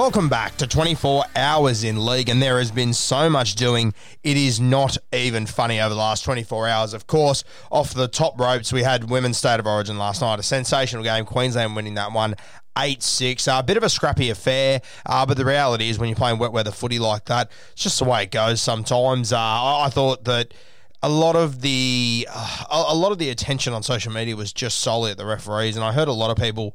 Welcome 0.00 0.30
back 0.30 0.56
to 0.56 0.66
24 0.66 1.24
Hours 1.36 1.84
in 1.84 2.06
League, 2.06 2.30
and 2.30 2.40
there 2.40 2.56
has 2.56 2.70
been 2.70 2.94
so 2.94 3.28
much 3.28 3.54
doing. 3.54 3.92
It 4.22 4.38
is 4.38 4.58
not 4.58 4.96
even 5.12 5.44
funny 5.44 5.78
over 5.78 5.90
the 5.90 6.00
last 6.00 6.24
24 6.24 6.68
hours. 6.68 6.94
Of 6.94 7.06
course, 7.06 7.44
off 7.70 7.92
the 7.92 8.08
top 8.08 8.40
ropes, 8.40 8.72
we 8.72 8.82
had 8.82 9.10
Women's 9.10 9.36
State 9.36 9.60
of 9.60 9.66
Origin 9.66 9.98
last 9.98 10.22
night, 10.22 10.38
a 10.38 10.42
sensational 10.42 11.04
game. 11.04 11.26
Queensland 11.26 11.76
winning 11.76 11.96
that 11.96 12.12
one 12.12 12.34
8 12.78 13.02
6. 13.02 13.46
A 13.46 13.62
bit 13.62 13.76
of 13.76 13.82
a 13.82 13.90
scrappy 13.90 14.30
affair, 14.30 14.80
uh, 15.04 15.26
but 15.26 15.36
the 15.36 15.44
reality 15.44 15.90
is 15.90 15.98
when 15.98 16.08
you're 16.08 16.16
playing 16.16 16.38
wet 16.38 16.52
weather 16.52 16.70
footy 16.70 16.98
like 16.98 17.26
that, 17.26 17.50
it's 17.72 17.82
just 17.82 17.98
the 17.98 18.06
way 18.06 18.22
it 18.22 18.30
goes 18.30 18.62
sometimes. 18.62 19.34
Uh, 19.34 19.38
I, 19.38 19.84
I 19.84 19.90
thought 19.90 20.24
that 20.24 20.54
a 21.02 21.10
lot 21.10 21.36
of 21.36 21.60
the 21.60 22.26
uh, 22.32 22.64
a 22.70 22.96
lot 22.96 23.12
of 23.12 23.18
the 23.18 23.28
attention 23.28 23.74
on 23.74 23.82
social 23.82 24.14
media 24.14 24.34
was 24.34 24.54
just 24.54 24.78
solely 24.78 25.10
at 25.10 25.18
the 25.18 25.26
referees, 25.26 25.76
and 25.76 25.84
I 25.84 25.92
heard 25.92 26.08
a 26.08 26.14
lot 26.14 26.30
of 26.30 26.38
people 26.38 26.74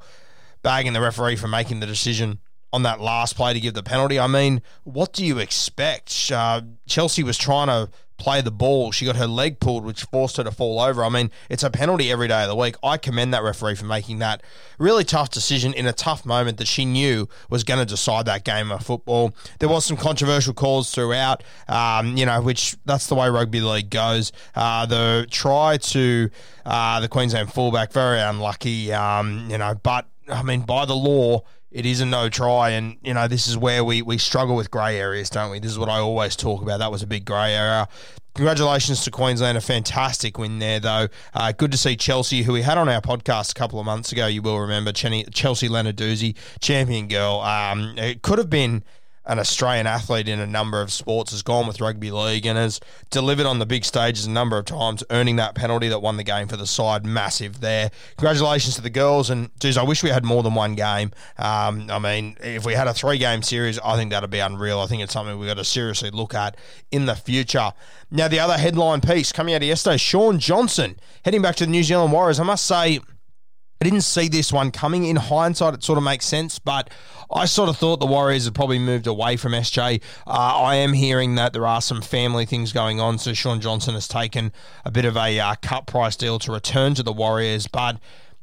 bagging 0.62 0.94
the 0.94 1.02
referee 1.02 1.38
for 1.38 1.48
making 1.48 1.80
the 1.80 1.88
decision 1.88 2.38
on 2.76 2.84
that 2.84 3.00
last 3.00 3.38
play 3.38 3.54
to 3.54 3.60
give 3.62 3.74
the 3.74 3.82
penalty. 3.82 4.20
I 4.20 4.28
mean, 4.28 4.62
what 4.84 5.14
do 5.14 5.26
you 5.26 5.40
expect? 5.40 6.30
Uh, 6.30 6.62
Chelsea 6.88 7.24
was 7.24 7.38
trying 7.38 7.68
to 7.68 7.90
play 8.18 8.42
the 8.42 8.52
ball. 8.52 8.92
She 8.92 9.06
got 9.06 9.16
her 9.16 9.28
leg 9.28 9.62
pulled, 9.62 9.86
which 9.86 10.04
forced 10.04 10.36
her 10.36 10.44
to 10.44 10.52
fall 10.52 10.82
over. 10.82 11.02
I 11.02 11.08
mean, 11.08 11.32
it's 11.50 11.64
a 11.64 11.70
penalty 11.70 12.12
every 12.12 12.28
day 12.28 12.44
of 12.44 12.50
the 12.50 12.56
week. 12.56 12.76
I 12.84 12.98
commend 12.98 13.34
that 13.34 13.44
referee 13.44 13.76
for 13.76 13.86
making 13.86 14.20
that 14.20 14.44
really 14.78 15.06
tough 15.06 15.30
decision 15.30 15.74
in 15.74 15.86
a 15.86 15.94
tough 15.94 16.26
moment 16.26 16.58
that 16.58 16.68
she 16.68 16.84
knew 16.84 17.30
was 17.50 17.64
going 17.64 17.80
to 17.80 17.86
decide 17.86 18.26
that 18.26 18.44
game 18.44 18.74
of 18.74 18.86
football. 18.86 19.34
There 19.60 19.70
was 19.70 19.86
some 19.86 19.96
controversial 19.96 20.54
calls 20.54 20.92
throughout, 20.92 21.44
um, 21.70 22.18
you 22.18 22.26
know, 22.26 22.42
which 22.42 22.76
that's 22.84 23.08
the 23.08 23.16
way 23.16 23.30
rugby 23.30 23.62
league 23.62 23.90
goes. 23.90 24.34
Uh, 24.54 24.86
the 24.86 25.28
try 25.32 25.78
to 25.78 26.30
uh, 26.66 27.00
the 27.00 27.08
Queensland 27.08 27.54
fullback, 27.54 27.94
very 27.94 28.20
unlucky, 28.20 28.92
um, 28.92 29.48
you 29.50 29.58
know, 29.58 29.76
but 29.82 30.08
I 30.28 30.44
mean, 30.44 30.62
by 30.62 30.84
the 30.86 30.96
law, 30.96 31.44
it 31.76 31.86
is 31.86 32.00
a 32.00 32.06
no 32.06 32.30
try, 32.30 32.70
and 32.70 32.96
you 33.04 33.14
know 33.14 33.28
this 33.28 33.48
is 33.48 33.58
where 33.58 33.84
we 33.84 34.02
we 34.02 34.18
struggle 34.18 34.56
with 34.56 34.72
grey 34.72 34.98
areas, 34.98 35.30
don't 35.30 35.52
we? 35.52 35.60
This 35.60 35.72
is 35.72 35.78
what 35.78 35.90
I 35.90 36.00
always 36.00 36.38
talk 36.38 36.62
about. 36.62 36.80
That 36.80 36.90
was 36.90 37.04
a 37.04 37.08
big 37.08 37.26
grey 37.26 37.54
area. 37.54 37.90
Congratulations 38.34 39.04
to 39.04 39.12
Queensland, 39.12 39.58
a 39.58 39.62
fantastic 39.62 40.38
win 40.38 40.60
there, 40.60 40.80
though. 40.80 41.10
Uh, 41.34 41.52
good 41.52 41.74
to 41.74 41.78
see 41.78 41.98
Chelsea, 41.98 42.44
who 42.44 42.54
we 42.54 42.62
had 42.62 42.78
on 42.78 42.88
our 42.88 43.02
podcast 43.02 43.52
a 43.52 43.56
couple 43.56 43.80
of 43.80 43.86
months 43.86 44.14
ago. 44.14 44.26
You 44.26 44.42
will 44.42 44.60
remember 44.60 44.94
Chelsea 44.94 45.68
Lenarduzzi, 45.68 46.36
champion 46.62 47.10
girl. 47.10 47.42
Um, 47.42 47.98
it 47.98 48.22
could 48.22 48.38
have 48.38 48.50
been 48.50 48.84
an 49.28 49.40
Australian 49.40 49.88
athlete 49.88 50.28
in 50.28 50.40
a 50.40 50.48
number 50.48 50.82
of 50.82 50.92
sports, 50.92 51.32
has 51.32 51.42
gone 51.42 51.68
with 51.68 51.82
rugby 51.82 52.12
league 52.12 52.46
and 52.46 52.58
has 52.58 52.80
delivered 53.10 53.46
on 53.46 53.60
the 53.60 53.66
big 53.66 53.84
stages 53.84 54.26
a 54.26 54.30
number 54.30 54.58
of 54.58 54.66
times, 54.66 55.04
earning 55.10 55.36
that 55.38 55.56
penalty 55.56 55.88
that 55.88 56.00
won 56.00 56.18
the 56.18 56.24
game 56.24 56.48
for 56.48 56.58
the 56.58 56.68
side. 56.68 57.06
Massive 57.06 57.62
there. 57.62 57.90
Congratulations 58.18 58.76
to 58.76 58.82
the 58.82 58.90
girls. 58.90 59.30
And, 59.30 59.50
geez, 59.60 59.78
I 59.78 59.84
wish 59.84 60.04
we 60.04 60.10
had 60.10 60.24
more 60.24 60.44
than 60.44 60.54
one 60.54 60.76
game. 60.76 61.12
Um, 61.38 61.90
I 61.90 62.00
mean, 62.00 62.38
if 62.42 62.66
we 62.66 62.74
had 62.74 62.88
a 62.88 62.94
three 62.94 63.18
game 63.18 63.42
series, 63.42 63.80
I 63.80 63.96
think 63.96 64.12
that'd 64.12 64.30
be 64.30 64.40
unreal. 64.40 64.80
I 64.80 64.88
think 64.88 65.02
it's 65.02 65.14
something 65.14 65.38
we've 65.40 65.48
got 65.50 65.58
to 65.58 65.66
seriously 65.66 66.12
look 66.12 66.34
at 66.34 66.58
in 66.92 67.06
the 67.06 67.16
future. 67.16 67.72
Now, 68.12 68.28
the 68.28 68.40
other 68.40 68.58
headline 68.58 69.02
piece 69.02 69.32
coming 69.32 69.56
out 69.56 69.62
of 69.62 69.68
yesterday 69.68 69.98
Shaun 69.98 70.40
Johnson 70.40 71.00
heading 71.24 71.42
back 71.42 71.56
to 71.56 71.66
the 71.66 71.72
New 71.72 71.84
Zealand 71.84 72.14
Warriors. 72.14 72.40
I 72.40 72.44
must 72.44 72.66
say, 72.66 73.00
I 73.82 73.84
didn't 73.84 74.02
see 74.02 74.30
this 74.30 74.54
one 74.54 74.72
coming. 74.72 75.06
In 75.06 75.18
hindsight, 75.18 75.74
it 75.74 75.84
sort 75.84 75.98
of 75.98 76.04
makes 76.04 76.26
sense, 76.26 76.60
but 76.60 76.90
I 77.34 77.46
sort 77.46 77.68
of 77.68 77.76
thought 77.76 78.00
the 78.00 78.06
Warriors 78.06 78.46
had 78.46 78.56
probably 78.56 78.80
moved 78.80 79.06
away 79.06 79.36
from 79.36 79.52
SJ. 79.52 80.02
Uh, 80.26 80.30
I 80.30 80.76
am 80.76 80.94
hearing 80.94 81.36
that 81.36 81.52
there 81.52 81.68
are 81.68 81.82
some 81.82 82.02
family 82.02 82.46
things 82.46 82.72
going 82.72 83.02
on, 83.02 83.18
so 83.18 83.34
Shaun 83.34 83.60
Johnson 83.60 83.94
has 83.94 84.08
taken 84.08 84.54
a 84.86 84.92
bit 84.92 85.04
of 85.04 85.18
a 85.18 85.40
uh, 85.40 85.56
cut 85.62 85.88
price 85.88 86.16
deal 86.16 86.40
to 86.40 86.54
return 86.54 86.94
to 86.96 87.04
the 87.04 87.12
Warriors, 87.12 87.68
but 87.68 87.98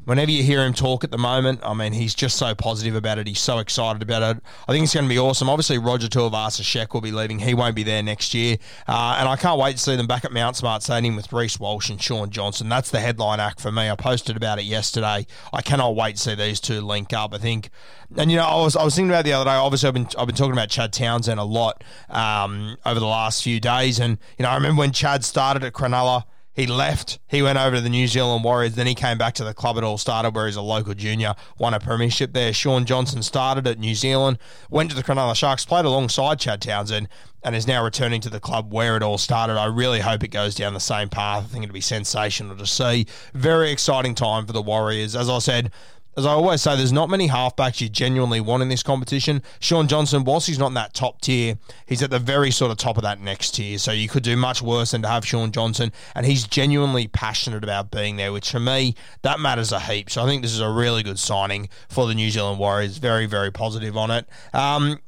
whenever 0.04 0.30
you 0.30 0.42
hear 0.42 0.64
him 0.64 0.72
talk 0.72 1.04
at 1.04 1.10
the 1.10 1.18
moment, 1.18 1.60
I 1.62 1.74
mean, 1.74 1.92
he's 1.92 2.14
just 2.14 2.36
so 2.36 2.54
positive 2.54 2.94
about 2.94 3.18
it. 3.18 3.26
He's 3.26 3.40
so 3.40 3.58
excited 3.58 4.02
about 4.02 4.36
it. 4.36 4.42
I 4.66 4.72
think 4.72 4.84
it's 4.84 4.94
going 4.94 5.04
to 5.04 5.08
be 5.08 5.18
awesome. 5.18 5.48
Obviously, 5.48 5.78
Roger 5.78 6.08
Tuivasa-Sheck 6.08 6.92
will 6.92 7.00
be 7.00 7.12
leaving. 7.12 7.38
He 7.38 7.54
won't 7.54 7.76
be 7.76 7.82
there 7.82 8.02
next 8.02 8.34
year. 8.34 8.56
Uh, 8.88 9.16
and 9.18 9.28
I 9.28 9.36
can't 9.36 9.58
wait 9.58 9.76
to 9.76 9.82
see 9.82 9.96
them 9.96 10.06
back 10.06 10.24
at 10.24 10.32
Mount 10.32 10.56
Smart 10.56 10.82
Stadium 10.82 11.16
with 11.16 11.32
Reece 11.32 11.60
Walsh 11.60 11.90
and 11.90 12.02
Shaun 12.02 12.30
Johnson. 12.30 12.68
That's 12.68 12.90
the 12.90 13.00
headline 13.00 13.40
act 13.40 13.60
for 13.60 13.70
me. 13.70 13.90
I 13.90 13.96
posted 13.96 14.36
about 14.36 14.58
it 14.58 14.64
yesterday. 14.64 15.26
I 15.52 15.62
cannot 15.62 15.94
wait 15.94 16.16
to 16.16 16.22
see 16.22 16.34
these 16.34 16.60
two 16.60 16.80
link 16.80 17.12
up. 17.12 17.34
I 17.34 17.38
think, 17.38 17.70
and 18.16 18.30
you 18.30 18.36
know, 18.36 18.44
I 18.44 18.56
was 18.56 18.76
I 18.76 18.84
was 18.84 18.94
thinking 18.94 19.10
about 19.10 19.24
the 19.24 19.32
other 19.32 19.48
day. 19.48 19.54
Obviously, 19.54 19.88
I've 19.88 19.94
been 19.94 20.08
I've 20.19 20.26
been 20.26 20.36
talking 20.36 20.52
about 20.52 20.69
Chad 20.69 20.92
Townsend 20.92 21.38
a 21.38 21.44
lot 21.44 21.82
um, 22.10 22.76
over 22.84 23.00
the 23.00 23.06
last 23.06 23.42
few 23.42 23.60
days, 23.60 23.98
and 23.98 24.19
you 24.38 24.42
know, 24.42 24.50
I 24.50 24.54
remember 24.54 24.80
when 24.80 24.92
Chad 24.92 25.24
started 25.24 25.64
at 25.64 25.72
Cronulla. 25.72 26.24
He 26.54 26.66
left. 26.66 27.18
He 27.28 27.40
went 27.40 27.58
over 27.58 27.76
to 27.76 27.82
the 27.82 27.88
New 27.88 28.06
Zealand 28.06 28.44
Warriors. 28.44 28.74
Then 28.74 28.86
he 28.86 28.94
came 28.94 29.16
back 29.16 29.34
to 29.34 29.44
the 29.44 29.54
club 29.54 29.78
it 29.78 29.84
all 29.84 29.96
started, 29.96 30.34
where 30.34 30.46
he's 30.46 30.56
a 30.56 30.62
local 30.62 30.92
junior, 30.92 31.34
won 31.58 31.72
a 31.72 31.80
premiership 31.80 32.34
there. 32.34 32.52
Shaun 32.52 32.84
Johnson 32.84 33.22
started 33.22 33.66
at 33.66 33.78
New 33.78 33.94
Zealand, 33.94 34.38
went 34.68 34.90
to 34.90 34.96
the 34.96 35.02
Cronulla 35.02 35.34
Sharks, 35.34 35.64
played 35.64 35.86
alongside 35.86 36.38
Chad 36.38 36.60
Townsend, 36.60 37.08
and 37.42 37.56
is 37.56 37.66
now 37.66 37.82
returning 37.82 38.20
to 38.20 38.30
the 38.30 38.38
club 38.38 38.72
where 38.72 38.96
it 38.96 39.02
all 39.02 39.16
started. 39.16 39.58
I 39.58 39.64
really 39.64 40.00
hope 40.00 40.22
it 40.22 40.28
goes 40.28 40.54
down 40.54 40.74
the 40.74 40.80
same 40.80 41.08
path. 41.08 41.44
I 41.44 41.46
think 41.46 41.64
it'll 41.64 41.72
be 41.72 41.80
sensational 41.80 42.54
to 42.56 42.66
see. 42.66 43.06
Very 43.32 43.70
exciting 43.70 44.14
time 44.14 44.44
for 44.46 44.52
the 44.52 44.62
Warriors. 44.62 45.16
As 45.16 45.30
I 45.30 45.38
said, 45.38 45.72
as 46.17 46.26
I 46.26 46.32
always 46.32 46.61
say, 46.61 46.76
there's 46.76 46.93
not 46.93 47.09
many 47.09 47.29
halfbacks 47.29 47.81
you 47.81 47.88
genuinely 47.88 48.41
want 48.41 48.62
in 48.62 48.69
this 48.69 48.82
competition. 48.82 49.43
Shaun 49.61 49.88
Johnson, 49.88 50.25
whilst 50.25 50.47
he's 50.47 50.59
not 50.59 50.69
in 50.69 50.75
that 50.75 50.93
top 50.93 51.20
tier, 51.20 51.59
he's 51.87 52.03
at 52.03 52.11
the 52.11 52.19
very 52.19 52.50
sort 52.50 52.70
of 52.70 52.76
top 52.76 52.97
of 52.97 53.03
that 53.03 53.20
next 53.20 53.53
tier. 53.55 53.79
So 53.79 53.93
you 53.93 54.09
could 54.09 54.23
do 54.23 54.37
much 54.37 54.61
worse 54.61 54.91
than 54.91 55.03
to 55.03 55.09
have 55.09 55.26
Shaun 55.26 55.53
Johnson, 55.53 55.93
and 56.14 56.26
he's 56.26 56.47
genuinely 56.47 57.09
passionate 57.09 57.64
about 57.64 57.91
being 57.91 58.17
there, 58.17 58.32
which 58.32 58.50
for 58.50 58.61
me, 58.61 58.94
that 59.23 59.41
matters 59.41 59.73
a 59.73 59.81
heap. 59.81 60.11
So 60.11 60.23
I 60.23 60.26
think 60.26 60.43
this 60.43 60.53
is 60.53 60.61
a 60.61 60.70
really 60.70 61.03
good 61.03 61.19
signing 61.19 61.69
for 61.88 62.06
the 62.06 62.15
New 62.15 62.31
Zealand 62.31 62.58
Warriors. 62.58 62.99
Very, 62.99 63.26
very 63.26 63.50
positive 63.50 63.97
on 63.97 64.11
it. 64.11 64.29
Um, 64.53 64.99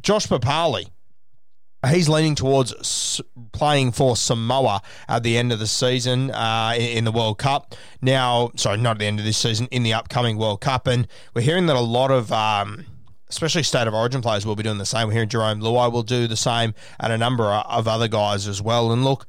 Josh 0.00 0.26
Papalii 0.26 0.88
He's 1.86 2.08
leaning 2.08 2.34
towards 2.34 3.20
playing 3.52 3.92
for 3.92 4.16
Samoa 4.16 4.82
at 5.08 5.22
the 5.22 5.38
end 5.38 5.52
of 5.52 5.60
the 5.60 5.66
season 5.66 6.32
uh, 6.32 6.74
in, 6.76 7.04
the 7.04 7.12
World 7.12 7.38
Cup. 7.38 7.76
Now, 8.02 8.50
sorry, 8.56 8.78
not 8.78 8.92
at 8.92 8.98
the 8.98 9.06
end 9.06 9.20
of 9.20 9.24
this 9.24 9.38
season, 9.38 9.68
in 9.70 9.84
the 9.84 9.92
upcoming 9.92 10.38
World 10.38 10.60
Cup. 10.60 10.88
And 10.88 11.06
we're 11.34 11.42
hearing 11.42 11.66
that 11.66 11.76
a 11.76 11.80
lot 11.80 12.10
of. 12.10 12.32
Um, 12.32 12.86
especially 13.30 13.62
state 13.62 13.86
of 13.86 13.92
origin 13.92 14.22
players 14.22 14.46
will 14.46 14.56
be 14.56 14.62
doing 14.62 14.78
the 14.78 14.86
same. 14.86 15.06
We're 15.06 15.12
hearing 15.12 15.28
Jarome 15.28 15.60
Luai 15.60 15.92
will 15.92 16.02
do 16.02 16.26
the 16.26 16.36
same, 16.36 16.72
and 16.98 17.12
a 17.12 17.18
number 17.18 17.44
of 17.44 17.86
other 17.86 18.08
guys 18.08 18.48
as 18.48 18.62
well. 18.62 18.90
And 18.90 19.04
look, 19.04 19.26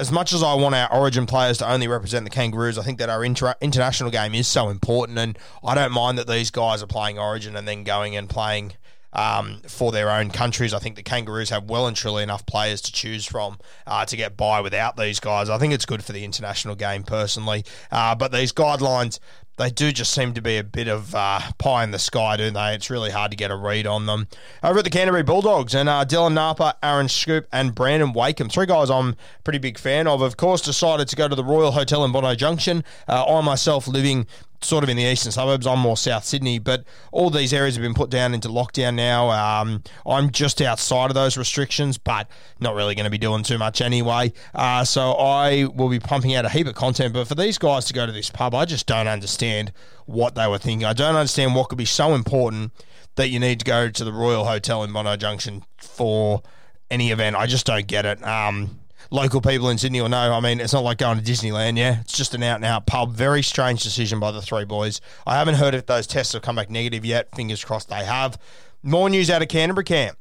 as 0.00 0.10
much 0.10 0.32
as 0.32 0.42
I 0.42 0.54
want 0.54 0.74
our 0.74 0.92
Origin 0.92 1.26
players 1.26 1.58
to 1.58 1.70
only 1.70 1.86
represent 1.86 2.24
the 2.24 2.30
Kangaroos, 2.30 2.78
I 2.78 2.82
think 2.82 2.98
that 2.98 3.08
our 3.08 3.24
inter- 3.24 3.54
international 3.60 4.10
game 4.10 4.34
is 4.34 4.48
so 4.48 4.68
important, 4.68 5.18
and 5.18 5.38
I 5.62 5.74
don't 5.74 5.92
mind 5.92 6.18
that 6.18 6.26
these 6.26 6.50
guys 6.50 6.82
are 6.82 6.86
playing 6.86 7.18
Origin 7.18 7.54
and 7.56 7.68
then 7.68 7.84
going 7.84 8.16
and 8.16 8.28
playing 8.28 8.72
um, 9.12 9.60
for 9.66 9.92
their 9.92 10.10
own 10.10 10.30
countries. 10.30 10.74
I 10.74 10.78
think 10.78 10.96
the 10.96 11.02
Kangaroos 11.02 11.50
have 11.50 11.68
well 11.68 11.86
and 11.86 11.96
truly 11.96 12.22
enough 12.22 12.46
players 12.46 12.80
to 12.82 12.92
choose 12.92 13.26
from 13.26 13.58
uh, 13.86 14.04
to 14.06 14.16
get 14.16 14.36
by 14.36 14.60
without 14.60 14.96
these 14.96 15.20
guys. 15.20 15.48
I 15.48 15.58
think 15.58 15.72
it's 15.72 15.86
good 15.86 16.04
for 16.04 16.12
the 16.12 16.24
international 16.24 16.74
game 16.74 17.02
personally, 17.02 17.64
uh, 17.90 18.14
but 18.14 18.32
these 18.32 18.52
guidelines 18.52 19.18
they 19.58 19.70
do 19.70 19.92
just 19.92 20.12
seem 20.12 20.32
to 20.34 20.42
be 20.42 20.56
a 20.56 20.64
bit 20.64 20.88
of 20.88 21.14
uh, 21.14 21.40
pie 21.58 21.84
in 21.84 21.90
the 21.90 21.98
sky, 21.98 22.36
don't 22.36 22.54
they? 22.54 22.74
It's 22.74 22.90
really 22.90 23.10
hard 23.10 23.30
to 23.32 23.36
get 23.36 23.50
a 23.50 23.56
read 23.56 23.86
on 23.86 24.06
them. 24.06 24.26
Over 24.62 24.78
at 24.78 24.84
the 24.84 24.90
Canterbury 24.90 25.22
Bulldogs, 25.22 25.74
and 25.74 25.88
uh, 25.88 26.04
Dylan 26.04 26.32
Napa, 26.32 26.76
Aaron 26.82 27.08
Scoop, 27.08 27.46
and 27.52 27.74
Brandon 27.74 28.12
Wakeham, 28.12 28.48
three 28.48 28.66
guys 28.66 28.90
I'm 28.90 29.14
pretty 29.44 29.58
big 29.58 29.78
fan 29.78 30.06
of, 30.06 30.22
of 30.22 30.36
course, 30.36 30.62
decided 30.62 31.08
to 31.08 31.16
go 31.16 31.28
to 31.28 31.34
the 31.34 31.44
Royal 31.44 31.72
Hotel 31.72 32.04
in 32.04 32.12
Bondi 32.12 32.34
Junction. 32.36 32.82
Uh, 33.06 33.24
I 33.26 33.40
myself 33.42 33.86
living 33.86 34.26
sort 34.64 34.84
of 34.84 34.90
in 34.90 34.96
the 34.96 35.04
eastern 35.04 35.32
suburbs. 35.32 35.66
I'm 35.66 35.78
more 35.78 35.96
South 35.96 36.24
Sydney, 36.24 36.58
but 36.58 36.84
all 37.10 37.30
these 37.30 37.52
areas 37.52 37.74
have 37.76 37.82
been 37.82 37.94
put 37.94 38.10
down 38.10 38.34
into 38.34 38.48
lockdown 38.48 38.94
now. 38.94 39.30
Um, 39.30 39.82
I'm 40.06 40.30
just 40.30 40.60
outside 40.62 41.10
of 41.10 41.14
those 41.14 41.36
restrictions, 41.36 41.98
but 41.98 42.28
not 42.60 42.74
really 42.74 42.94
going 42.94 43.04
to 43.04 43.10
be 43.10 43.18
doing 43.18 43.42
too 43.42 43.58
much 43.58 43.80
anyway. 43.80 44.32
Uh, 44.54 44.84
so 44.84 45.12
I 45.12 45.64
will 45.64 45.88
be 45.88 46.00
pumping 46.00 46.34
out 46.34 46.44
a 46.44 46.48
heap 46.48 46.66
of 46.66 46.74
content. 46.74 47.14
But 47.14 47.28
for 47.28 47.34
these 47.34 47.58
guys 47.58 47.86
to 47.86 47.92
go 47.92 48.06
to 48.06 48.12
this 48.12 48.30
pub, 48.30 48.54
I 48.54 48.64
just 48.64 48.86
don't 48.86 49.08
understand 49.08 49.72
what 50.06 50.34
they 50.34 50.46
were 50.46 50.58
thinking. 50.58 50.84
I 50.84 50.92
don't 50.92 51.16
understand 51.16 51.54
what 51.54 51.68
could 51.68 51.78
be 51.78 51.84
so 51.84 52.14
important 52.14 52.72
that 53.16 53.28
you 53.28 53.38
need 53.38 53.58
to 53.60 53.64
go 53.64 53.88
to 53.88 54.04
the 54.04 54.12
Royal 54.12 54.44
Hotel 54.44 54.82
in 54.82 54.92
Bondi 54.92 55.16
Junction 55.16 55.64
for 55.78 56.42
any 56.90 57.10
event. 57.10 57.36
I 57.36 57.46
just 57.46 57.66
don't 57.66 57.86
get 57.86 58.04
it. 58.06 58.22
Um, 58.26 58.78
local 59.10 59.40
people 59.40 59.68
in 59.68 59.78
Sydney 59.78 60.00
will 60.00 60.08
know. 60.08 60.32
I 60.32 60.40
mean, 60.40 60.60
it's 60.60 60.72
not 60.72 60.84
like 60.84 60.98
going 60.98 61.20
to 61.20 61.24
Disneyland, 61.24 61.78
yeah. 61.78 62.00
It's 62.00 62.16
just 62.16 62.34
an 62.34 62.42
out 62.42 62.56
and 62.56 62.64
out 62.64 62.86
pub. 62.86 63.12
Very 63.12 63.42
strange 63.42 63.82
decision 63.82 64.20
by 64.20 64.30
the 64.30 64.42
three 64.42 64.64
boys. 64.64 65.00
I 65.26 65.36
haven't 65.36 65.54
heard 65.54 65.74
if 65.74 65.86
those 65.86 66.06
tests 66.06 66.32
have 66.32 66.42
come 66.42 66.56
back 66.56 66.70
negative 66.70 67.04
yet. 67.04 67.34
Fingers 67.34 67.64
crossed 67.64 67.88
they 67.88 68.04
have. 68.04 68.38
More 68.82 69.08
news 69.08 69.30
out 69.30 69.42
of 69.42 69.48
Canterbury 69.48 69.84
camp. 69.84 70.18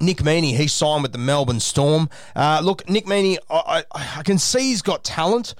Nick 0.00 0.18
Meaney, 0.18 0.56
he 0.56 0.66
signed 0.66 1.02
with 1.02 1.12
the 1.12 1.18
Melbourne 1.18 1.60
Storm. 1.60 2.08
Uh, 2.34 2.60
look, 2.62 2.88
Nick 2.88 3.06
Meaney, 3.06 3.38
I, 3.48 3.84
I, 3.94 4.18
I 4.18 4.22
can 4.22 4.38
see 4.38 4.70
he's 4.70 4.82
got 4.82 5.04
talent 5.04 5.54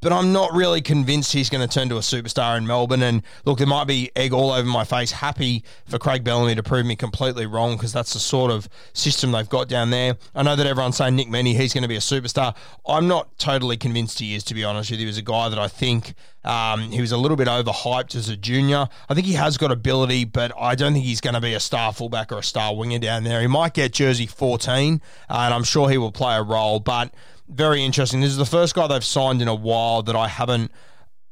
but 0.00 0.12
I'm 0.12 0.32
not 0.32 0.52
really 0.52 0.80
convinced 0.80 1.32
he's 1.32 1.50
going 1.50 1.66
to 1.66 1.72
turn 1.72 1.88
to 1.88 1.96
a 1.96 2.00
superstar 2.00 2.56
in 2.56 2.66
Melbourne. 2.66 3.02
And 3.02 3.22
look, 3.44 3.58
there 3.58 3.66
might 3.66 3.86
be 3.86 4.10
egg 4.14 4.32
all 4.32 4.50
over 4.50 4.68
my 4.68 4.84
face. 4.84 5.10
Happy 5.10 5.64
for 5.86 5.98
Craig 5.98 6.24
Bellamy 6.24 6.54
to 6.54 6.62
prove 6.62 6.86
me 6.86 6.96
completely 6.96 7.46
wrong 7.46 7.76
because 7.76 7.92
that's 7.92 8.12
the 8.12 8.20
sort 8.20 8.50
of 8.50 8.68
system 8.92 9.32
they've 9.32 9.48
got 9.48 9.68
down 9.68 9.90
there. 9.90 10.16
I 10.34 10.42
know 10.42 10.56
that 10.56 10.66
everyone's 10.66 10.96
saying 10.96 11.16
Nick 11.16 11.28
Meaney, 11.28 11.54
he's 11.54 11.74
going 11.74 11.82
to 11.82 11.88
be 11.88 11.96
a 11.96 12.00
superstar. 12.00 12.54
I'm 12.86 13.08
not 13.08 13.36
totally 13.38 13.76
convinced 13.76 14.18
he 14.20 14.34
is, 14.34 14.44
to 14.44 14.54
be 14.54 14.64
honest 14.64 14.90
with 14.90 15.00
you. 15.00 15.06
He 15.06 15.08
was 15.08 15.18
a 15.18 15.22
guy 15.22 15.48
that 15.48 15.58
I 15.58 15.68
think 15.68 16.14
um, 16.44 16.92
he 16.92 17.00
was 17.00 17.12
a 17.12 17.16
little 17.16 17.36
bit 17.36 17.48
overhyped 17.48 18.14
as 18.14 18.28
a 18.28 18.36
junior. 18.36 18.88
I 19.08 19.14
think 19.14 19.26
he 19.26 19.34
has 19.34 19.58
got 19.58 19.72
ability, 19.72 20.24
but 20.24 20.52
I 20.58 20.74
don't 20.74 20.92
think 20.92 21.04
he's 21.04 21.20
going 21.20 21.34
to 21.34 21.40
be 21.40 21.54
a 21.54 21.60
star 21.60 21.92
fullback 21.92 22.32
or 22.32 22.38
a 22.38 22.42
star 22.42 22.74
winger 22.74 22.98
down 22.98 23.24
there. 23.24 23.40
He 23.40 23.48
might 23.48 23.74
get 23.74 23.92
jersey 23.92 24.26
14, 24.26 25.00
uh, 25.28 25.32
and 25.32 25.54
I'm 25.54 25.64
sure 25.64 25.90
he 25.90 25.98
will 25.98 26.12
play 26.12 26.36
a 26.36 26.42
role, 26.42 26.80
but 26.80 27.12
very 27.48 27.82
interesting. 27.84 28.20
This 28.20 28.30
is 28.30 28.36
the 28.36 28.46
first 28.46 28.74
guy 28.74 28.86
they've 28.86 29.04
signed 29.04 29.42
in 29.42 29.48
a 29.48 29.54
while 29.54 30.02
that 30.02 30.16
I 30.16 30.28
haven't 30.28 30.70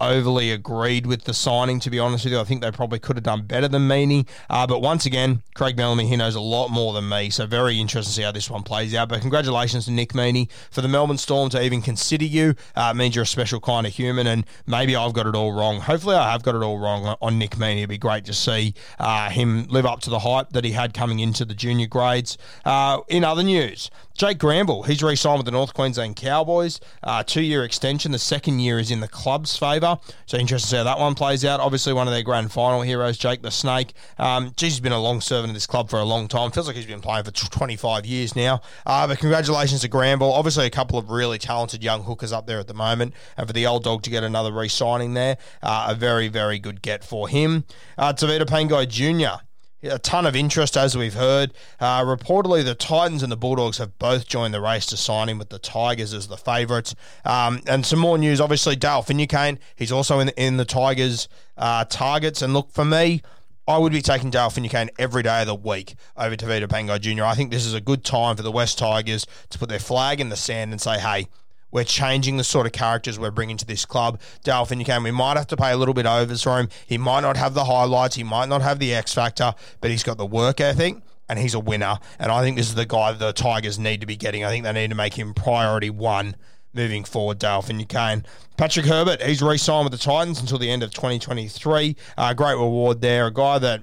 overly 0.01 0.51
agreed 0.51 1.07
with 1.07 1.25
the 1.25 1.33
signing, 1.33 1.81
to 1.81 1.91
be 1.91 1.99
honest 1.99 2.25
with 2.25 2.33
you. 2.33 2.41
I 2.41 2.45
think 2.45 2.61
they 2.61 2.71
probably 2.71 2.99
could 2.99 3.17
have 3.17 3.23
done 3.23 3.43
better 3.43 3.69
than 3.69 3.89
Meaney. 3.89 4.29
Uh, 4.51 4.67
but 4.67 4.83
once 4.83 5.07
again, 5.07 5.43
Craig 5.55 5.77
Bellamy, 5.77 6.07
he 6.07 6.17
knows 6.17 6.35
a 6.35 6.41
lot 6.41 6.69
more 6.69 6.93
than 6.93 7.09
me. 7.09 7.31
So 7.31 7.47
very 7.47 7.81
interesting 7.81 8.11
to 8.11 8.15
see 8.15 8.23
how 8.23 8.33
this 8.33 8.51
one 8.51 8.63
plays 8.63 8.95
out. 8.95 9.09
But 9.09 9.21
congratulations 9.21 9.87
to 9.87 9.91
Nick 9.91 10.13
Meaney 10.13 10.51
for 10.71 10.83
the 10.83 10.89
Melbourne 10.89 11.19
Storm 11.19 11.49
to 11.51 11.63
even 11.63 11.81
consider 11.81 12.25
you. 12.25 12.55
Uh, 12.75 12.93
means 12.93 13.15
you're 13.15 13.23
a 13.25 13.27
special 13.27 13.61
kind 13.61 13.87
of 13.87 13.93
human. 13.95 14.27
And 14.27 14.45
maybe 14.67 14.95
I've 14.95 15.13
got 15.15 15.27
it 15.27 15.35
all 15.35 15.53
wrong. 15.53 15.81
Hopefully, 15.81 16.17
I 16.17 16.31
have 16.31 16.43
got 16.43 16.55
it 16.55 16.63
all 16.63 16.79
wrong 16.79 17.17
on 17.23 17.39
Nick 17.39 17.53
Meaney. 17.53 17.79
It'd 17.79 17.89
be 17.89 17.99
great 17.99 18.25
to 18.27 18.35
see 18.35 18.75
uh, 18.99 19.31
him 19.31 19.67
live 19.69 19.87
up 19.87 20.01
to 20.01 20.11
the 20.11 20.19
hype 20.19 20.51
that 20.51 20.65
he 20.65 20.73
had 20.73 20.93
coming 20.93 21.21
into 21.21 21.45
the 21.45 21.55
junior 21.55 21.87
grades. 21.87 22.37
Uh, 22.65 23.01
in 23.09 23.25
other 23.25 23.43
news, 23.43 23.91
Jake 24.17 24.39
Granville, 24.39 24.83
he's 24.83 25.03
re 25.03 25.15
signed 25.15 25.39
with 25.39 25.45
the 25.45 25.53
North 25.53 25.75
Queensland 25.75 26.17
Cowboys. 26.17 26.81
Uh, 27.03 27.23
two 27.23 27.43
year 27.43 27.65
extension. 27.65 28.13
The 28.13 28.19
second 28.19 28.61
year 28.61 28.79
is 28.79 28.91
in 28.91 29.01
the 29.01 29.09
club's 29.09 29.57
favour. 29.57 29.99
So 30.25 30.39
interesting 30.39 30.67
to 30.67 30.71
see 30.71 30.77
how 30.79 30.85
that 30.85 30.99
one 30.99 31.15
plays 31.15 31.45
out. 31.45 31.61
Obviously, 31.61 31.93
one 31.93 32.09
of 32.09 32.15
their 32.15 32.23
grand 32.23 32.51
final 32.51 32.81
heroes, 32.81 33.19
Jake 33.19 33.43
the 33.43 33.51
Snake. 33.51 33.93
Um, 34.19 34.53
geez, 34.57 34.73
he's 34.73 34.81
been 34.81 34.93
a 34.93 35.01
long 35.01 35.21
servant 35.21 35.51
of 35.51 35.55
this 35.55 35.67
club 35.67 35.91
for 35.91 35.99
a 35.99 36.05
long 36.05 36.29
time. 36.29 36.51
Feels 36.51 36.67
like 36.67 36.77
he's 36.77 36.87
been 36.87 37.03
playing 37.03 37.25
for 37.25 37.31
25 37.31 38.07
years 38.07 38.35
now. 38.35 38.63
Uh, 38.87 39.07
but 39.07 39.19
congratulations 39.19 39.83
to 39.83 39.89
Granville. 39.89 40.33
Obviously, 40.33 40.65
a 40.65 40.71
couple 40.71 40.99
of 40.99 41.11
really 41.11 41.39
talented 41.39 41.85
young 41.85 42.03
hookers 42.03 42.33
up 42.33 42.47
there 42.47 42.59
at 42.59 42.69
the 42.69 42.75
moment. 42.75 43.13
And 43.37 43.47
for 43.47 43.53
the 43.53 43.67
old 43.67 43.85
dog 43.85 44.03
to 44.05 44.11
get 44.11 44.25
another 44.25 44.51
re 44.51 44.69
signing 44.69 45.13
there, 45.13 45.37
uh, 45.63 45.89
a 45.91 45.95
very, 45.95 46.29
very 46.29 46.59
good 46.59 46.81
get 46.81 47.05
for 47.05 47.29
him. 47.29 47.65
Uh, 47.99 48.15
Tevita 48.15 48.47
Pangai 48.47 48.89
Jr 48.89 49.46
a 49.83 49.99
ton 49.99 50.27
of 50.27 50.35
interest, 50.35 50.77
as 50.77 50.97
we've 50.97 51.15
heard. 51.15 51.53
Uh, 51.81 52.03
reportedly, 52.03 52.65
the 52.65 52.75
Titans 52.75 53.23
and 53.23 53.31
the 53.31 53.37
Bulldogs 53.37 53.79
have 53.79 53.99
both 53.99 54.27
joined 54.27 54.55
the 54.55 54.61
race 54.61 54.87
to 54.87 54.97
sign 54.97 55.29
him 55.29 55.39
with 55.39 55.51
the 55.51 55.59
Tigers 55.59 56.13
as 56.13 56.29
the 56.29 56.37
favourites. 56.37 56.95
Um, 57.25 57.61
and 57.67 57.85
some 57.85 57.99
more 57.99 58.19
news, 58.19 58.41
obviously, 58.41 58.77
Dale 58.77 59.03
Finucane, 59.03 59.59
he's 59.75 59.93
also 59.93 60.19
in 60.19 60.29
the, 60.29 60.43
in 60.43 60.57
the 60.57 60.65
Tigers' 60.65 61.29
uh, 61.57 61.85
targets. 61.85 62.43
And 62.43 62.55
look, 62.55 62.71
for 62.71 62.85
me, 62.85 63.23
I 63.69 63.79
would 63.79 63.93
be 63.93 64.03
taking 64.03 64.31
Dale 64.31 64.51
Finucane 64.51 64.91
every 64.99 65.23
day 65.23 65.41
of 65.41 65.47
the 65.49 65.55
week 65.55 65.97
over 66.17 66.37
Tevita 66.37 66.69
Pangai 66.69 67.01
Jr. 67.01 67.25
I 67.25 67.35
think 67.35 67.51
this 67.51 67.67
is 67.67 67.75
a 67.75 67.81
good 67.81 68.05
time 68.05 68.37
for 68.37 68.43
the 68.43 68.53
West 68.53 68.79
Tigers 68.79 69.27
to 69.51 69.59
put 69.59 69.69
their 69.69 69.81
flag 69.81 70.21
in 70.21 70.29
the 70.29 70.37
sand 70.37 70.73
and 70.73 70.81
say, 70.81 70.99
hey, 70.99 71.27
we're 71.77 71.85
changing 71.85 72.39
the 72.39 72.43
sort 72.43 72.65
of 72.65 72.73
characters 72.73 73.19
we're 73.19 73.31
bringing 73.31 73.59
to 73.59 73.67
this 73.67 73.85
club. 73.85 74.19
Dale 74.43 74.65
Finucane, 74.65 75.03
we 75.03 75.11
might 75.11 75.37
have 75.37 75.47
to 75.49 75.59
pay 75.59 75.73
a 75.73 75.77
little 75.77 75.93
bit 75.93 76.07
overs 76.07 76.43
for 76.43 76.59
him. 76.59 76.71
He 76.87 76.97
might 76.97 77.21
not 77.21 77.37
have 77.37 77.53
the 77.53 77.67
highlights, 77.67 78.17
he 78.17 78.25
might 78.25 78.49
not 78.49 78.63
have 78.63 78.79
the 78.79 78.95
X 78.95 79.13
factor, 79.13 79.53
but 79.83 79.91
he's 79.91 80.03
got 80.03 80.17
the 80.17 80.25
work 80.25 80.59
ethic 80.59 80.97
and 81.29 81.39
he's 81.39 81.53
a 81.53 81.61
winner. 81.61 81.99
And 82.19 82.33
I 82.33 82.41
think 82.41 82.57
this 82.57 82.71
is 82.71 82.77
the 82.77 82.87
guy 82.87 83.13
the 83.13 83.35
Tigers 83.35 83.79
need 83.79 84.01
to 84.01 84.07
be 84.07 84.17
getting. 84.17 84.43
I 84.43 84.49
think 84.49 84.65
they 84.65 84.73
need 84.73 84.89
to 84.89 84.97
make 84.97 85.19
him 85.19 85.35
priority 85.35 85.91
one 85.91 86.37
moving 86.73 87.05
forward, 87.05 87.41
Dale 87.41 87.61
Finucane. 87.61 88.25
Patrick 88.57 88.87
Herbert, 88.87 89.21
he's 89.21 89.43
re 89.43 89.59
signed 89.59 89.85
with 89.85 89.93
the 89.93 90.03
Titans 90.03 90.41
until 90.41 90.57
the 90.57 90.71
end 90.71 90.83
of 90.83 90.95
2023. 90.95 91.95
Uh, 92.17 92.33
great 92.33 92.55
reward 92.55 93.03
there. 93.03 93.27
A 93.27 93.31
guy 93.31 93.59
that 93.59 93.83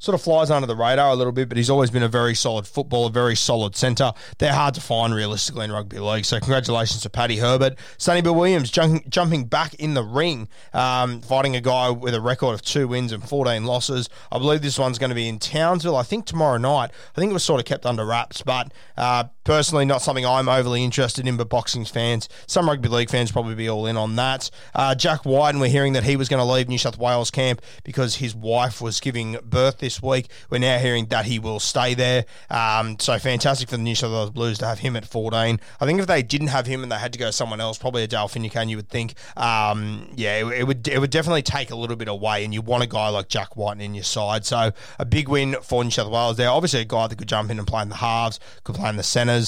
sort 0.00 0.14
of 0.14 0.22
flies 0.22 0.50
under 0.50 0.66
the 0.66 0.74
radar 0.74 1.10
a 1.10 1.14
little 1.14 1.32
bit, 1.32 1.48
but 1.48 1.56
he's 1.56 1.70
always 1.70 1.90
been 1.90 2.02
a 2.02 2.08
very 2.08 2.34
solid 2.34 2.66
footballer, 2.66 3.10
very 3.10 3.36
solid 3.36 3.76
centre. 3.76 4.12
They're 4.38 4.52
hard 4.52 4.74
to 4.74 4.80
find 4.80 5.14
realistically 5.14 5.66
in 5.66 5.72
rugby 5.72 6.00
league. 6.00 6.24
So 6.24 6.40
congratulations 6.40 7.02
to 7.02 7.10
Paddy 7.10 7.36
Herbert. 7.36 7.78
Sonny 7.98 8.22
Bill 8.22 8.34
Williams 8.34 8.70
jumping, 8.70 9.04
jumping 9.08 9.44
back 9.44 9.74
in 9.74 9.94
the 9.94 10.02
ring, 10.02 10.48
um, 10.72 11.20
fighting 11.20 11.54
a 11.54 11.60
guy 11.60 11.90
with 11.90 12.14
a 12.14 12.20
record 12.20 12.54
of 12.54 12.62
two 12.62 12.88
wins 12.88 13.12
and 13.12 13.26
14 13.26 13.64
losses. 13.64 14.08
I 14.32 14.38
believe 14.38 14.62
this 14.62 14.78
one's 14.78 14.98
going 14.98 15.10
to 15.10 15.14
be 15.14 15.28
in 15.28 15.38
Townsville, 15.38 15.96
I 15.96 16.02
think 16.02 16.24
tomorrow 16.24 16.56
night. 16.56 16.90
I 17.14 17.20
think 17.20 17.30
it 17.30 17.34
was 17.34 17.44
sort 17.44 17.60
of 17.60 17.66
kept 17.66 17.86
under 17.86 18.04
wraps, 18.04 18.42
but 18.42 18.72
uh, 18.96 19.24
personally 19.50 19.84
not 19.84 20.00
something 20.00 20.24
I'm 20.24 20.48
overly 20.48 20.84
interested 20.84 21.26
in, 21.26 21.36
but 21.36 21.48
boxing 21.48 21.84
fans, 21.84 22.28
some 22.46 22.68
rugby 22.68 22.88
league 22.88 23.10
fans 23.10 23.32
probably 23.32 23.56
be 23.56 23.68
all 23.68 23.84
in 23.86 23.96
on 23.96 24.14
that. 24.14 24.48
Uh, 24.76 24.94
Jack 24.94 25.24
and 25.24 25.60
we're 25.60 25.68
hearing 25.68 25.94
that 25.94 26.04
he 26.04 26.14
was 26.14 26.28
going 26.28 26.38
to 26.38 26.44
leave 26.44 26.68
New 26.68 26.78
South 26.78 26.96
Wales 26.96 27.32
camp 27.32 27.60
because 27.82 28.14
his 28.14 28.32
wife 28.32 28.80
was 28.80 29.00
giving 29.00 29.36
birth 29.42 29.78
this 29.78 30.00
week. 30.00 30.28
We're 30.50 30.58
now 30.58 30.78
hearing 30.78 31.06
that 31.06 31.24
he 31.24 31.40
will 31.40 31.58
stay 31.58 31.94
there. 31.94 32.26
Um, 32.48 32.96
so 33.00 33.18
fantastic 33.18 33.68
for 33.68 33.76
the 33.76 33.82
New 33.82 33.96
South 33.96 34.12
Wales 34.12 34.30
Blues 34.30 34.58
to 34.58 34.66
have 34.66 34.78
him 34.78 34.94
at 34.94 35.04
14. 35.04 35.58
I 35.80 35.84
think 35.84 35.98
if 35.98 36.06
they 36.06 36.22
didn't 36.22 36.46
have 36.46 36.66
him 36.66 36.84
and 36.84 36.92
they 36.92 36.98
had 36.98 37.12
to 37.14 37.18
go 37.18 37.32
someone 37.32 37.60
else, 37.60 37.76
probably 37.76 38.04
a 38.04 38.06
Dale 38.06 38.28
Finucane, 38.28 38.68
you 38.68 38.76
would 38.76 38.88
think, 38.88 39.14
um, 39.36 40.12
yeah, 40.14 40.46
it, 40.46 40.60
it, 40.60 40.66
would 40.68 40.86
it 40.86 41.00
would 41.00 41.10
definitely 41.10 41.42
take 41.42 41.72
a 41.72 41.76
little 41.76 41.96
bit 41.96 42.06
away, 42.06 42.44
and 42.44 42.54
you 42.54 42.62
want 42.62 42.84
a 42.84 42.86
guy 42.86 43.08
like 43.08 43.26
Jack 43.26 43.56
Wighton 43.56 43.80
in 43.80 43.96
your 43.96 44.04
side. 44.04 44.46
So 44.46 44.70
a 45.00 45.04
big 45.04 45.28
win 45.28 45.56
for 45.60 45.82
New 45.82 45.90
South 45.90 46.08
Wales 46.08 46.36
there. 46.36 46.50
Obviously, 46.50 46.82
a 46.82 46.84
guy 46.84 47.08
that 47.08 47.18
could 47.18 47.26
jump 47.26 47.50
in 47.50 47.58
and 47.58 47.66
play 47.66 47.82
in 47.82 47.88
the 47.88 47.96
halves, 47.96 48.38
could 48.62 48.76
play 48.76 48.88
in 48.88 48.94
the 48.94 49.02
centres 49.02 49.39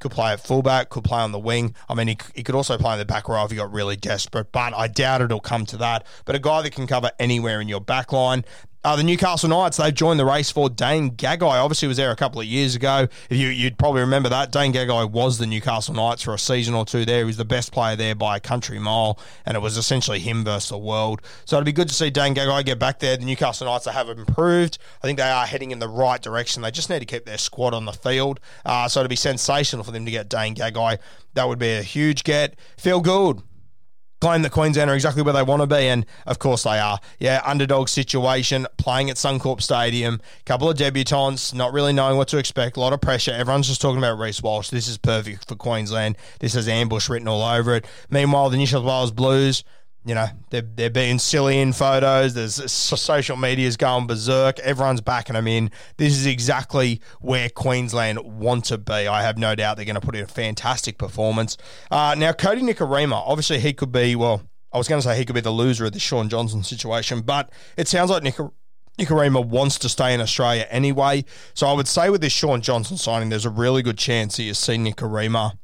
could 0.00 0.10
play 0.10 0.32
at 0.32 0.40
fullback, 0.40 0.90
could 0.90 1.04
play 1.04 1.20
on 1.20 1.32
the 1.32 1.38
wing. 1.38 1.74
I 1.88 1.94
mean, 1.94 2.08
he, 2.08 2.18
he 2.34 2.42
could 2.42 2.54
also 2.54 2.76
play 2.76 2.92
in 2.92 2.98
the 2.98 3.04
back 3.04 3.28
row 3.28 3.44
if 3.44 3.50
he 3.50 3.56
got 3.56 3.72
really 3.72 3.96
desperate, 3.96 4.52
but 4.52 4.74
I 4.74 4.88
doubt 4.88 5.22
it'll 5.22 5.40
come 5.40 5.64
to 5.66 5.76
that. 5.78 6.06
But 6.24 6.36
a 6.36 6.38
guy 6.38 6.62
that 6.62 6.72
can 6.72 6.86
cover 6.86 7.10
anywhere 7.18 7.60
in 7.60 7.68
your 7.68 7.80
back 7.80 8.12
line. 8.12 8.44
Uh, 8.84 8.96
the 8.96 9.02
Newcastle 9.02 9.48
Knights, 9.48 9.78
they've 9.78 9.94
joined 9.94 10.20
the 10.20 10.26
race 10.26 10.50
for 10.50 10.68
Dane 10.68 11.12
Gagai. 11.12 11.40
Obviously, 11.42 11.88
was 11.88 11.96
there 11.96 12.10
a 12.10 12.16
couple 12.16 12.42
of 12.42 12.46
years 12.46 12.74
ago. 12.74 13.08
If 13.30 13.38
you, 13.38 13.48
you'd 13.48 13.78
probably 13.78 14.02
remember 14.02 14.28
that. 14.28 14.52
Dane 14.52 14.74
Gagai 14.74 15.10
was 15.10 15.38
the 15.38 15.46
Newcastle 15.46 15.94
Knights 15.94 16.20
for 16.20 16.34
a 16.34 16.38
season 16.38 16.74
or 16.74 16.84
two 16.84 17.06
there. 17.06 17.20
He 17.20 17.24
was 17.24 17.38
the 17.38 17.46
best 17.46 17.72
player 17.72 17.96
there 17.96 18.14
by 18.14 18.36
a 18.36 18.40
country 18.40 18.78
mile, 18.78 19.18
and 19.46 19.56
it 19.56 19.60
was 19.60 19.78
essentially 19.78 20.18
him 20.18 20.44
versus 20.44 20.68
the 20.68 20.76
world. 20.76 21.22
So 21.46 21.56
it'd 21.56 21.64
be 21.64 21.72
good 21.72 21.88
to 21.88 21.94
see 21.94 22.10
Dane 22.10 22.34
Gagai 22.34 22.62
get 22.66 22.78
back 22.78 22.98
there. 22.98 23.16
The 23.16 23.24
Newcastle 23.24 23.66
Knights, 23.66 23.86
they 23.86 23.92
have 23.92 24.10
improved. 24.10 24.76
I 25.02 25.06
think 25.06 25.16
they 25.16 25.30
are 25.30 25.46
heading 25.46 25.70
in 25.70 25.78
the 25.78 25.88
right 25.88 26.20
direction. 26.20 26.60
They 26.60 26.70
just 26.70 26.90
need 26.90 27.00
to 27.00 27.06
keep 27.06 27.24
their 27.24 27.38
squad 27.38 27.72
on 27.72 27.86
the 27.86 27.92
field. 27.92 28.38
Uh, 28.66 28.86
so 28.88 29.00
it'd 29.00 29.08
be 29.08 29.16
sensational 29.16 29.82
for 29.84 29.92
them 29.92 30.04
to 30.04 30.10
get 30.10 30.28
Dane 30.28 30.54
Gagai. 30.54 30.98
That 31.32 31.48
would 31.48 31.58
be 31.58 31.72
a 31.72 31.82
huge 31.82 32.22
get. 32.22 32.56
Phil 32.76 33.00
Gould 33.00 33.44
claim 34.24 34.40
that 34.40 34.52
Queensland 34.52 34.90
are 34.90 34.94
exactly 34.94 35.20
where 35.20 35.34
they 35.34 35.42
want 35.42 35.60
to 35.60 35.66
be, 35.66 35.86
and 35.86 36.06
of 36.24 36.38
course 36.38 36.62
they 36.62 36.78
are. 36.78 36.98
Yeah, 37.18 37.42
underdog 37.44 37.90
situation, 37.90 38.66
playing 38.78 39.10
at 39.10 39.16
Suncorp 39.16 39.60
Stadium, 39.60 40.18
couple 40.46 40.70
of 40.70 40.78
debutants, 40.78 41.52
not 41.52 41.74
really 41.74 41.92
knowing 41.92 42.16
what 42.16 42.28
to 42.28 42.38
expect, 42.38 42.78
a 42.78 42.80
lot 42.80 42.94
of 42.94 43.02
pressure. 43.02 43.32
Everyone's 43.32 43.68
just 43.68 43.82
talking 43.82 43.98
about 43.98 44.18
Reece 44.18 44.42
Walsh. 44.42 44.70
This 44.70 44.88
is 44.88 44.96
perfect 44.96 45.46
for 45.46 45.56
Queensland. 45.56 46.16
This 46.40 46.54
has 46.54 46.68
ambush 46.68 47.10
written 47.10 47.28
all 47.28 47.42
over 47.42 47.74
it. 47.74 47.84
Meanwhile, 48.08 48.48
the 48.48 48.56
New 48.56 48.66
South 48.66 48.84
Wales 48.84 49.10
Blues 49.10 49.62
you 50.04 50.14
know, 50.14 50.26
they're, 50.50 50.62
they're 50.62 50.90
being 50.90 51.18
silly 51.18 51.58
in 51.58 51.72
photos. 51.72 52.34
There's 52.34 52.70
social 52.70 53.36
media's 53.36 53.76
going 53.76 54.06
berserk. 54.06 54.58
Everyone's 54.58 55.00
backing 55.00 55.34
them 55.34 55.48
in. 55.48 55.70
This 55.96 56.12
is 56.12 56.26
exactly 56.26 57.00
where 57.20 57.48
Queensland 57.48 58.18
want 58.18 58.66
to 58.66 58.78
be. 58.78 58.92
I 58.92 59.22
have 59.22 59.38
no 59.38 59.54
doubt 59.54 59.76
they're 59.76 59.86
going 59.86 59.94
to 59.94 60.02
put 60.02 60.14
in 60.14 60.24
a 60.24 60.26
fantastic 60.26 60.98
performance. 60.98 61.56
Uh, 61.90 62.14
now, 62.18 62.32
Kodi 62.32 62.60
Nikorima, 62.60 63.22
obviously 63.24 63.60
he 63.60 63.72
could 63.72 63.92
be, 63.92 64.14
well, 64.14 64.42
I 64.72 64.78
was 64.78 64.88
going 64.88 65.00
to 65.00 65.06
say 65.06 65.16
he 65.16 65.24
could 65.24 65.34
be 65.34 65.40
the 65.40 65.50
loser 65.50 65.86
of 65.86 65.92
the 65.92 66.00
Shaun 66.00 66.28
Johnson 66.28 66.62
situation, 66.62 67.22
but 67.22 67.50
it 67.76 67.88
sounds 67.88 68.10
like 68.10 68.22
Nik- 68.22 68.50
Nikorima 68.98 69.44
wants 69.44 69.78
to 69.78 69.88
stay 69.88 70.12
in 70.12 70.20
Australia 70.20 70.66
anyway. 70.68 71.24
So 71.54 71.66
I 71.66 71.72
would 71.72 71.88
say 71.88 72.10
with 72.10 72.20
this 72.20 72.32
Shaun 72.32 72.60
Johnson 72.60 72.98
signing, 72.98 73.30
there's 73.30 73.46
a 73.46 73.50
really 73.50 73.82
good 73.82 73.98
chance 73.98 74.36
that 74.36 74.42
you 74.42 74.52
see 74.52 74.76
Nikorima 74.76 75.56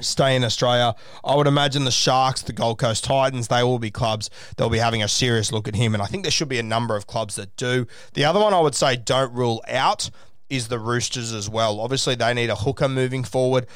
stay 0.00 0.36
in 0.36 0.44
Australia. 0.44 0.94
I 1.24 1.34
would 1.36 1.46
imagine 1.46 1.84
the 1.84 1.90
Sharks, 1.90 2.42
the 2.42 2.52
Gold 2.52 2.78
Coast 2.78 3.04
Titans, 3.04 3.48
they 3.48 3.62
will 3.62 3.78
be 3.78 3.90
clubs 3.90 4.30
they'll 4.56 4.68
be 4.70 4.78
having 4.78 5.02
a 5.02 5.08
serious 5.08 5.52
look 5.52 5.68
at 5.68 5.74
him. 5.74 5.94
And 5.94 6.02
I 6.02 6.06
think 6.06 6.22
there 6.24 6.30
should 6.30 6.48
be 6.48 6.58
a 6.58 6.62
number 6.62 6.96
of 6.96 7.06
clubs 7.06 7.36
that 7.36 7.56
do. 7.56 7.86
The 8.14 8.24
other 8.24 8.40
one 8.40 8.54
I 8.54 8.60
would 8.60 8.74
say 8.74 8.96
don't 8.96 9.32
rule 9.32 9.62
out 9.68 10.10
is 10.48 10.68
the 10.68 10.78
Roosters 10.78 11.32
as 11.32 11.48
well. 11.48 11.80
Obviously, 11.80 12.14
they 12.14 12.32
need 12.32 12.50
a 12.50 12.56
hooker 12.56 12.88
moving 12.88 13.24
forward. 13.24 13.66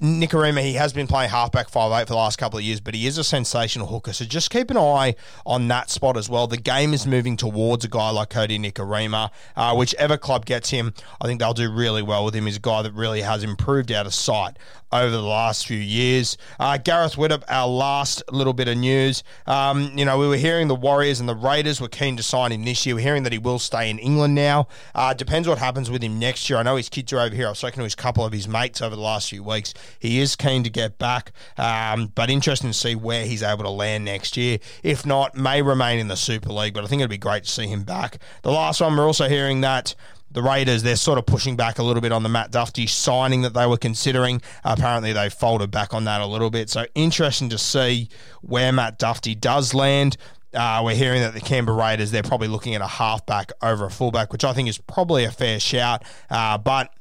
Nikorima, 0.00 0.62
he 0.62 0.74
has 0.74 0.92
been 0.92 1.06
playing 1.06 1.30
halfback 1.30 1.68
five 1.68 1.92
eight 1.92 2.06
for 2.06 2.14
the 2.14 2.16
last 2.16 2.38
couple 2.38 2.58
of 2.58 2.64
years, 2.64 2.80
but 2.80 2.94
he 2.94 3.06
is 3.06 3.18
a 3.18 3.24
sensational 3.24 3.86
hooker. 3.88 4.12
So 4.12 4.24
just 4.24 4.50
keep 4.50 4.70
an 4.70 4.76
eye 4.76 5.14
on 5.44 5.68
that 5.68 5.90
spot 5.90 6.16
as 6.16 6.28
well. 6.28 6.46
The 6.46 6.56
game 6.56 6.94
is 6.94 7.06
moving 7.06 7.36
towards 7.36 7.84
a 7.84 7.88
guy 7.88 8.10
like 8.10 8.30
Kodi 8.30 8.58
Nikorima. 8.58 9.30
Uh, 9.56 9.74
whichever 9.74 10.16
club 10.16 10.46
gets 10.46 10.70
him, 10.70 10.94
I 11.20 11.26
think 11.26 11.40
they'll 11.40 11.54
do 11.54 11.70
really 11.70 12.02
well 12.02 12.24
with 12.24 12.34
him. 12.34 12.46
He's 12.46 12.56
a 12.56 12.60
guy 12.60 12.82
that 12.82 12.92
really 12.92 13.22
has 13.22 13.42
improved 13.42 13.90
out 13.90 14.06
of 14.06 14.14
sight 14.14 14.56
over 14.90 15.10
the 15.10 15.22
last 15.22 15.66
few 15.66 15.78
years. 15.78 16.38
Uh, 16.58 16.78
Gareth 16.78 17.16
Widdop, 17.16 17.42
our 17.48 17.68
last 17.68 18.22
little 18.32 18.54
bit 18.54 18.68
of 18.68 18.78
news. 18.78 19.22
Um, 19.46 19.92
you 19.96 20.04
know, 20.04 20.18
we 20.18 20.28
were 20.28 20.36
hearing 20.36 20.68
the 20.68 20.74
Warriors 20.74 21.20
and 21.20 21.28
the 21.28 21.34
Raiders 21.34 21.80
were 21.80 21.88
keen 21.88 22.16
to 22.16 22.22
sign 22.22 22.52
him 22.52 22.64
this 22.64 22.86
year. 22.86 22.94
We're 22.94 23.02
hearing 23.02 23.24
that 23.24 23.32
he 23.32 23.38
will 23.38 23.58
stay 23.58 23.90
in 23.90 23.98
England 23.98 24.34
now. 24.34 24.68
Uh, 24.94 25.12
depends 25.12 25.46
what 25.46 25.58
happens 25.58 25.90
with 25.90 26.02
him 26.02 26.18
next 26.18 26.48
year. 26.48 26.58
I 26.58 26.62
know 26.62 26.76
his 26.76 26.88
kids 26.88 27.12
are 27.12 27.20
over 27.20 27.34
here. 27.34 27.48
I've 27.48 27.58
spoken 27.58 27.78
to 27.78 27.84
his 27.84 27.94
couple 27.94 28.24
of 28.24 28.32
his 28.32 28.48
mates 28.48 28.80
over 28.80 28.96
the 28.96 29.02
last 29.02 29.28
few 29.28 29.42
weeks. 29.42 29.74
He 29.98 30.20
is 30.20 30.36
keen 30.36 30.62
to 30.64 30.70
get 30.70 30.98
back, 30.98 31.32
um, 31.56 32.12
but 32.14 32.30
interesting 32.30 32.70
to 32.70 32.74
see 32.74 32.94
where 32.94 33.24
he's 33.24 33.42
able 33.42 33.64
to 33.64 33.70
land 33.70 34.04
next 34.04 34.36
year. 34.36 34.58
If 34.82 35.04
not, 35.04 35.34
may 35.34 35.62
remain 35.62 35.98
in 35.98 36.08
the 36.08 36.16
Super 36.16 36.52
League, 36.52 36.74
but 36.74 36.84
I 36.84 36.86
think 36.86 37.00
it'd 37.00 37.10
be 37.10 37.18
great 37.18 37.44
to 37.44 37.50
see 37.50 37.66
him 37.66 37.82
back. 37.82 38.18
The 38.42 38.52
last 38.52 38.80
one, 38.80 38.96
we're 38.96 39.06
also 39.06 39.28
hearing 39.28 39.60
that 39.62 39.94
the 40.30 40.42
Raiders, 40.42 40.82
they're 40.82 40.96
sort 40.96 41.18
of 41.18 41.26
pushing 41.26 41.56
back 41.56 41.78
a 41.78 41.82
little 41.82 42.02
bit 42.02 42.12
on 42.12 42.22
the 42.22 42.28
Matt 42.28 42.50
Dufty 42.50 42.86
signing 42.86 43.42
that 43.42 43.54
they 43.54 43.66
were 43.66 43.78
considering. 43.78 44.42
Apparently, 44.64 45.12
they 45.12 45.30
folded 45.30 45.70
back 45.70 45.94
on 45.94 46.04
that 46.04 46.20
a 46.20 46.26
little 46.26 46.50
bit. 46.50 46.68
So, 46.68 46.86
interesting 46.94 47.48
to 47.48 47.58
see 47.58 48.08
where 48.42 48.70
Matt 48.72 48.98
Dufty 48.98 49.34
does 49.34 49.72
land. 49.72 50.16
Uh, 50.54 50.82
we're 50.84 50.94
hearing 50.94 51.20
that 51.20 51.34
the 51.34 51.40
Canberra 51.40 51.76
Raiders, 51.76 52.10
they're 52.10 52.22
probably 52.22 52.48
looking 52.48 52.74
at 52.74 52.80
a 52.80 52.86
halfback 52.86 53.52
over 53.62 53.86
a 53.86 53.90
fullback, 53.90 54.32
which 54.32 54.44
I 54.44 54.52
think 54.52 54.68
is 54.68 54.78
probably 54.78 55.24
a 55.24 55.30
fair 55.30 55.60
shout. 55.60 56.04
Uh, 56.30 56.56
but 56.58 56.92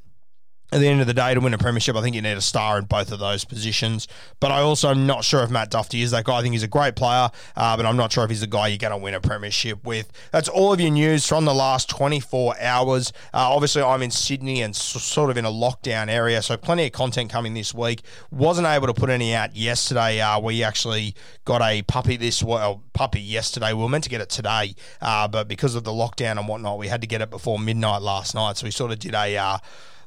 at 0.72 0.80
the 0.80 0.88
end 0.88 1.00
of 1.00 1.08
the 1.08 1.14
day, 1.14 1.34
to 1.34 1.40
win 1.40 1.54
a 1.54 1.58
premiership, 1.58 1.96
I 1.96 2.02
think 2.02 2.14
you 2.16 2.22
need 2.22 2.36
a 2.36 2.42
star 2.42 2.78
in 2.78 2.86
both 2.86 3.14
of 3.14 3.20
those 3.20 3.46
positions. 3.46 4.06
But 4.42 4.52
I 4.52 4.60
also 4.60 4.90
am 4.90 5.08
not 5.08 5.24
sure 5.24 5.42
if 5.42 5.50
Matt 5.50 5.72
Dufty 5.72 6.02
is 6.02 6.12
that 6.12 6.26
guy. 6.26 6.40
I 6.40 6.42
think 6.42 6.52
he's 6.52 6.64
a 6.64 6.68
great 6.68 6.98
player, 6.98 7.30
uh, 7.56 7.78
but 7.78 7.86
I'm 7.86 7.96
not 7.96 8.12
sure 8.12 8.26
if 8.26 8.30
he's 8.30 8.42
the 8.42 8.48
guy 8.48 8.68
you're 8.68 8.78
going 8.78 8.92
to 8.92 8.98
win 8.98 9.14
a 9.14 9.22
premiership 9.22 9.86
with. 9.86 10.12
That's 10.32 10.50
all 10.50 10.74
of 10.74 10.82
your 10.82 10.92
news 10.92 11.26
from 11.26 11.46
the 11.46 11.54
last 11.54 11.90
24 11.90 12.60
hours. 12.60 13.14
Uh, 13.34 13.50
obviously, 13.54 13.82
I'm 13.82 14.02
in 14.02 14.12
Sydney 14.12 14.62
and 14.62 14.76
s- 14.76 15.02
sort 15.02 15.30
of 15.30 15.38
in 15.38 15.46
a 15.46 15.52
lockdown 15.52 16.10
area, 16.10 16.42
so 16.42 16.58
plenty 16.58 16.86
of 16.86 16.92
content 16.92 17.30
coming 17.32 17.54
this 17.54 17.74
week. 17.74 18.02
Wasn't 18.30 18.68
able 18.68 18.88
to 18.88 18.94
put 18.94 19.10
any 19.10 19.34
out 19.34 19.56
yesterday. 19.56 20.20
Uh, 20.20 20.40
we 20.42 20.64
actually 20.64 21.16
got 21.46 21.62
a 21.62 21.82
puppy 21.84 22.18
this 22.18 22.44
well, 22.44 22.84
puppy 22.92 23.22
yesterday. 23.22 23.72
We 23.72 23.84
were 23.84 23.90
meant 23.90 24.04
to 24.04 24.10
get 24.10 24.20
it 24.20 24.30
today, 24.30 24.76
uh, 25.02 25.30
but 25.30 25.48
because 25.48 25.76
of 25.76 25.86
the 25.86 25.92
lockdown 25.92 26.38
and 26.38 26.48
whatnot, 26.48 26.78
we 26.78 26.90
had 26.90 27.00
to 27.02 27.08
get 27.08 27.22
it 27.22 27.30
before 27.30 27.58
midnight 27.58 28.02
last 28.02 28.36
night. 28.36 28.58
So 28.58 28.66
we 28.66 28.72
sort 28.72 28.92
of 28.92 29.00
did 29.00 29.16
a 29.16 29.38
uh, 29.38 29.58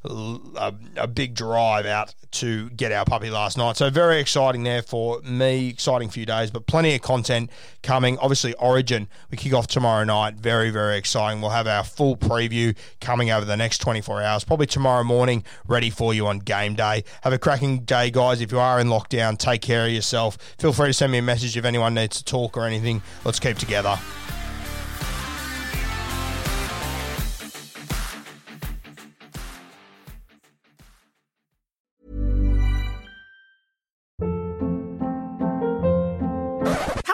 a, 0.04 0.75
a, 0.97 1.07
big 1.07 1.35
drive 1.35 1.85
out 1.85 2.14
to 2.30 2.71
get 2.71 2.90
our 2.90 3.04
puppy 3.04 3.28
last 3.28 3.59
night. 3.59 3.76
So 3.76 3.90
very 3.90 4.19
exciting 4.19 4.62
there 4.62 4.83
for 4.83 5.21
me. 5.21 5.69
Exciting 5.69 6.09
few 6.09 6.25
days, 6.25 6.50
but 6.50 6.66
plenty 6.66 6.95
of 6.95 7.02
content 7.02 7.50
coming. 7.83 8.16
Obviously, 8.19 8.54
Origin 8.54 9.09
we 9.30 9.37
kick 9.37 9.52
off 9.52 9.66
tomorrow 9.66 10.04
night. 10.04 10.37
Very 10.37 10.71
very 10.71 10.97
exciting. 10.97 11.42
We'll 11.42 11.50
have 11.50 11.66
our 11.66 11.85
full 11.85 12.16
preview 12.16 12.75
coming 13.00 13.30
over 13.30 13.45
the 13.45 13.57
next 13.57 13.78
24 13.78 14.23
hours. 14.23 14.45
Probably 14.45 14.66
tomorrow 14.66 15.04
morning, 15.04 15.45
ready 15.66 15.90
for 15.90 16.14
you 16.14 16.26
on 16.26 16.38
game 16.38 16.75
day. 16.75 17.04
Have 17.23 17.35
a 17.35 17.38
cracking 17.38 17.80
day, 17.80 18.11
guys. 18.11 18.40
If 18.40 18.52
you 18.52 18.59
are 18.59 18.80
in 18.80 18.87
lockdown, 18.87 19.37
take 19.37 19.61
care 19.61 19.85
of 19.85 19.92
yourself. 19.92 20.38
Feel 20.59 20.73
free 20.73 20.88
to 20.88 20.95
send 20.95 21.12
me 21.12 21.19
a 21.19 21.23
message 21.23 21.57
if 21.59 21.64
anyone 21.66 21.92
needs 21.92 22.16
to 22.19 22.25
talk 22.25 22.57
or 22.57 22.64
anything. 22.64 23.02
Let's 23.25 23.38
keep 23.38 23.59
together. 23.59 23.99